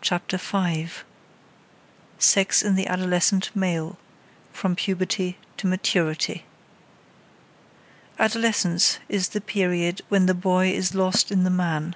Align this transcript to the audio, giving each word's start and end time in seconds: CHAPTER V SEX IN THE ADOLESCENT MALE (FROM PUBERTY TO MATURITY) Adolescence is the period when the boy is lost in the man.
CHAPTER 0.00 0.38
V 0.38 0.88
SEX 2.18 2.62
IN 2.64 2.74
THE 2.74 2.86
ADOLESCENT 2.86 3.54
MALE 3.54 3.96
(FROM 4.52 4.74
PUBERTY 4.74 5.38
TO 5.56 5.68
MATURITY) 5.68 6.44
Adolescence 8.18 8.98
is 9.08 9.28
the 9.28 9.40
period 9.40 10.02
when 10.08 10.26
the 10.26 10.34
boy 10.34 10.72
is 10.72 10.96
lost 10.96 11.30
in 11.30 11.44
the 11.44 11.48
man. 11.50 11.94